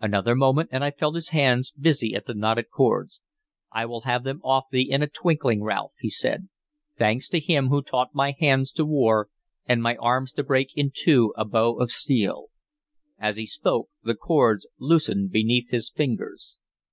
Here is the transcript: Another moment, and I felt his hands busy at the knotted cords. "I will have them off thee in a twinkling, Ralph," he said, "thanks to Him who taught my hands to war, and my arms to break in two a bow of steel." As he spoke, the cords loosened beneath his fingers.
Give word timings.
Another 0.00 0.36
moment, 0.36 0.68
and 0.70 0.84
I 0.84 0.92
felt 0.92 1.16
his 1.16 1.30
hands 1.30 1.72
busy 1.72 2.14
at 2.14 2.26
the 2.26 2.34
knotted 2.36 2.70
cords. 2.70 3.18
"I 3.72 3.84
will 3.84 4.02
have 4.02 4.22
them 4.22 4.40
off 4.44 4.66
thee 4.70 4.88
in 4.88 5.02
a 5.02 5.08
twinkling, 5.08 5.64
Ralph," 5.64 5.90
he 5.98 6.08
said, 6.08 6.48
"thanks 6.96 7.28
to 7.30 7.40
Him 7.40 7.66
who 7.66 7.82
taught 7.82 8.14
my 8.14 8.36
hands 8.38 8.70
to 8.74 8.86
war, 8.86 9.28
and 9.66 9.82
my 9.82 9.96
arms 9.96 10.30
to 10.34 10.44
break 10.44 10.70
in 10.76 10.92
two 10.94 11.34
a 11.36 11.44
bow 11.44 11.80
of 11.80 11.90
steel." 11.90 12.50
As 13.18 13.36
he 13.36 13.44
spoke, 13.46 13.88
the 14.04 14.14
cords 14.14 14.68
loosened 14.78 15.32
beneath 15.32 15.72
his 15.72 15.90
fingers. 15.90 16.56